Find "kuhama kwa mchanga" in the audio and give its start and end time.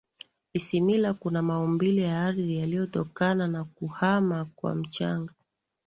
3.63-5.33